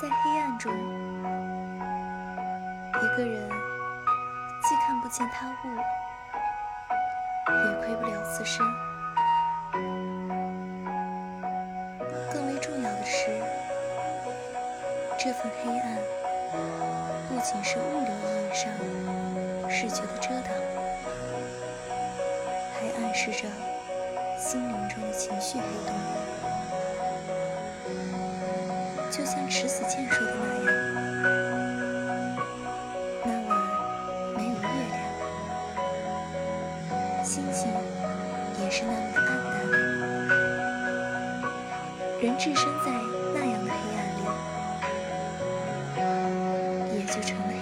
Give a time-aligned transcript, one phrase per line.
[0.00, 0.72] 在黑暗中，
[2.94, 3.50] 一个人
[4.62, 5.74] 既看不见他物，
[7.48, 8.64] 也窥不了自身。
[12.32, 13.42] 更为重要的是，
[15.18, 15.98] 这份黑暗
[17.28, 18.72] 不仅是物理意义上
[19.68, 20.54] 视觉的遮挡，
[22.72, 23.48] 还暗示着
[24.38, 25.92] 心灵中的情绪黑洞。
[29.10, 30.74] 就像池子健说的那样。
[33.24, 33.50] 那晚
[34.36, 34.58] 没有月
[34.90, 34.96] 亮
[37.24, 37.70] 星星
[38.60, 39.52] 也是那么的暗淡
[42.20, 42.90] 人置身在
[43.34, 44.20] 那样的黑暗里
[46.98, 47.52] 也就成了